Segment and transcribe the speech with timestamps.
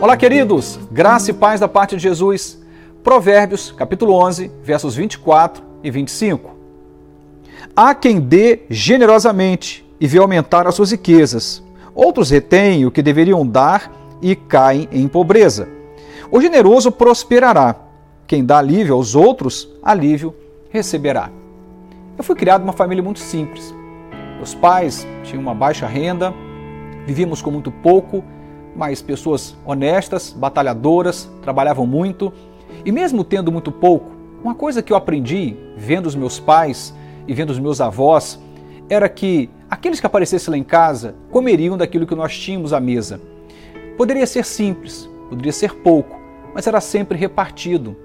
[0.00, 0.80] Olá, queridos!
[0.90, 2.58] Graça e paz da parte de Jesus.
[3.04, 6.56] Provérbios, capítulo 11, versos 24 e 25.
[7.76, 11.62] Há quem dê generosamente e vê aumentar as suas riquezas.
[11.94, 13.92] Outros retêm o que deveriam dar
[14.22, 15.68] e caem em pobreza.
[16.30, 17.76] O generoso prosperará.
[18.26, 20.34] Quem dá alívio aos outros, alívio
[20.70, 21.28] receberá.
[22.16, 23.74] Eu fui criado numa família muito simples.
[24.38, 26.32] Meus pais tinham uma baixa renda,
[27.04, 28.24] vivíamos com muito pouco
[28.74, 32.32] mas pessoas honestas, batalhadoras, trabalhavam muito.
[32.84, 34.10] E mesmo tendo muito pouco,
[34.42, 36.94] uma coisa que eu aprendi vendo os meus pais
[37.26, 38.40] e vendo os meus avós
[38.88, 43.20] era que aqueles que aparecessem lá em casa comeriam daquilo que nós tínhamos à mesa.
[43.96, 46.18] Poderia ser simples, poderia ser pouco,
[46.54, 47.96] mas era sempre repartido.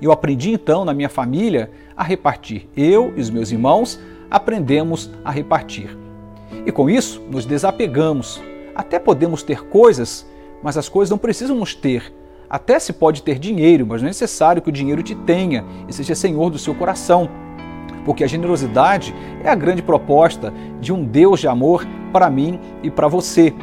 [0.00, 2.68] Eu aprendi então na minha família a repartir.
[2.76, 4.00] Eu e os meus irmãos
[4.30, 5.96] aprendemos a repartir.
[6.64, 8.40] E com isso nos desapegamos
[8.74, 10.26] até podemos ter coisas,
[10.62, 12.12] mas as coisas não precisam nos ter.
[12.48, 15.92] Até se pode ter dinheiro, mas não é necessário que o dinheiro te tenha e
[15.92, 17.28] seja senhor do seu coração.
[18.04, 22.90] Porque a generosidade é a grande proposta de um Deus de amor para mim e
[22.90, 23.54] para você.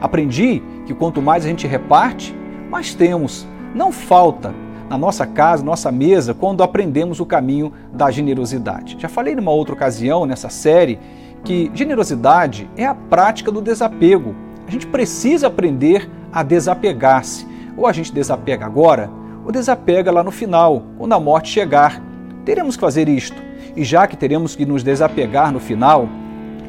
[0.00, 2.34] Aprendi que quanto mais a gente reparte,
[2.70, 3.46] mais temos.
[3.74, 4.54] Não falta
[4.88, 8.96] na nossa casa, nossa mesa, quando aprendemos o caminho da generosidade.
[8.98, 10.98] Já falei numa outra ocasião nessa série
[11.44, 14.34] que generosidade é a prática do desapego.
[14.70, 17.44] A gente precisa aprender a desapegar-se.
[17.76, 19.10] Ou a gente desapega agora,
[19.44, 22.00] ou desapega lá no final, quando a morte chegar.
[22.44, 23.34] Teremos que fazer isto.
[23.74, 26.08] E já que teremos que nos desapegar no final,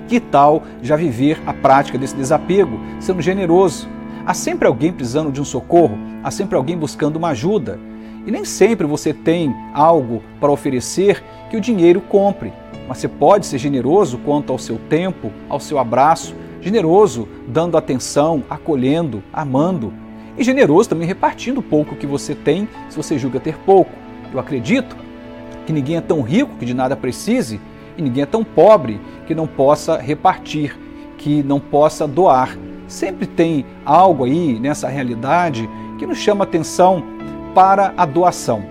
[0.08, 3.88] que tal já viver a prática desse desapego, sendo generoso?
[4.25, 7.80] Há sempre alguém precisando de um socorro, há sempre alguém buscando uma ajuda.
[8.25, 12.52] E nem sempre você tem algo para oferecer que o dinheiro compre
[12.91, 18.44] mas você pode ser generoso quanto ao seu tempo, ao seu abraço, generoso dando atenção,
[18.50, 19.94] acolhendo, amando,
[20.38, 23.92] e generoso também repartindo o pouco que você tem, se você julga ter pouco.
[24.33, 24.95] Eu acredito
[25.66, 27.60] que ninguém é tão rico que de nada precise,
[27.98, 30.77] e ninguém é tão pobre que não possa repartir,
[31.17, 32.58] que não possa doar.
[32.88, 37.04] Sempre tem algo aí nessa realidade que nos chama atenção
[37.54, 38.64] para a doação.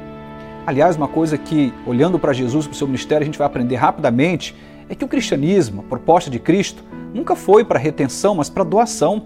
[0.66, 3.76] Aliás, uma coisa que, olhando para Jesus, para o seu ministério, a gente vai aprender
[3.76, 4.54] rapidamente
[4.90, 6.82] é que o cristianismo, a proposta de Cristo,
[7.14, 9.22] nunca foi para retenção, mas para doação.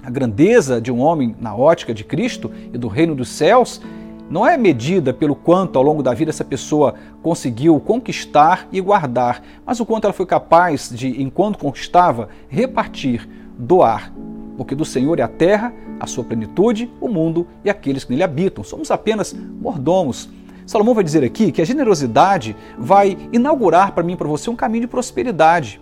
[0.00, 3.82] A grandeza de um homem na ótica de Cristo e do reino dos céus
[4.30, 9.42] não é medida pelo quanto ao longo da vida essa pessoa conseguiu conquistar e guardar,
[9.66, 14.12] mas o quanto ela foi capaz de, enquanto conquistava, repartir, doar.
[14.56, 18.22] Porque do Senhor é a terra, a sua plenitude, o mundo e aqueles que nele
[18.22, 18.62] habitam.
[18.62, 20.28] Somos apenas mordomos
[20.66, 24.56] Salomão vai dizer aqui que a generosidade vai inaugurar para mim e para você um
[24.56, 25.80] caminho de prosperidade.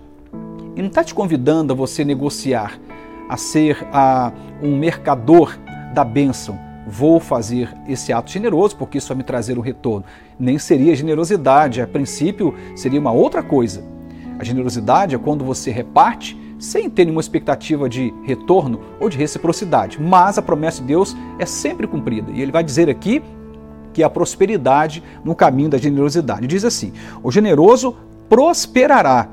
[0.74, 2.80] E não está te convidando a você negociar,
[3.28, 4.32] a ser a,
[4.62, 5.58] um mercador
[5.92, 6.58] da bênção.
[6.86, 10.04] Vou fazer esse ato generoso porque isso vai me trazer um retorno.
[10.38, 13.84] Nem seria generosidade, a princípio seria uma outra coisa.
[14.38, 20.00] A generosidade é quando você reparte sem ter nenhuma expectativa de retorno ou de reciprocidade.
[20.00, 22.30] Mas a promessa de Deus é sempre cumprida.
[22.32, 23.22] E ele vai dizer aqui
[23.92, 26.46] que é a prosperidade no caminho da generosidade.
[26.46, 26.92] Diz assim:
[27.22, 27.96] o generoso
[28.28, 29.28] prosperará.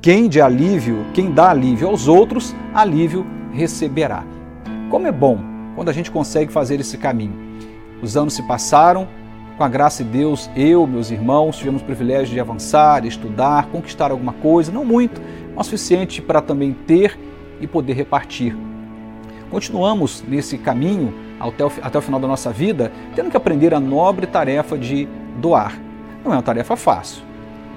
[0.00, 4.22] Quem de alívio, quem dá alívio aos outros, alívio receberá.
[4.90, 5.38] Como é bom
[5.74, 7.34] quando a gente consegue fazer esse caminho.
[8.02, 9.08] Os anos se passaram,
[9.56, 14.10] com a graça de Deus, eu, meus irmãos, tivemos o privilégio de avançar, estudar, conquistar
[14.10, 15.22] alguma coisa, não muito,
[15.54, 17.18] mas suficiente para também ter
[17.60, 18.56] e poder repartir.
[19.54, 23.78] Continuamos nesse caminho até o, até o final da nossa vida, tendo que aprender a
[23.78, 25.06] nobre tarefa de
[25.40, 25.80] doar.
[26.24, 27.22] Não é uma tarefa fácil.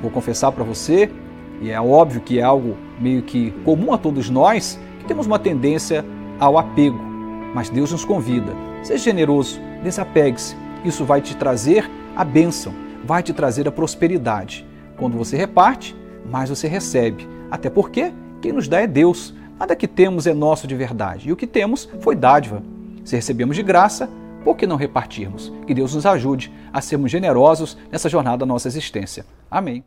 [0.01, 1.07] Vou confessar para você,
[1.61, 5.37] e é óbvio que é algo meio que comum a todos nós, que temos uma
[5.37, 6.03] tendência
[6.39, 6.97] ao apego.
[7.53, 8.55] Mas Deus nos convida.
[8.81, 10.55] Seja generoso, desapegue-se.
[10.83, 12.73] Isso vai te trazer a bênção,
[13.05, 14.66] vai te trazer a prosperidade.
[14.97, 15.95] Quando você reparte,
[16.25, 17.29] mais você recebe.
[17.51, 18.11] Até porque
[18.41, 19.31] quem nos dá é Deus.
[19.59, 21.29] Nada que temos é nosso de verdade.
[21.29, 22.61] E o que temos foi dádiva.
[23.03, 24.09] Se recebemos de graça,
[24.43, 25.52] por que não repartirmos?
[25.66, 29.26] Que Deus nos ajude a sermos generosos nessa jornada da nossa existência.
[29.49, 29.84] Amém.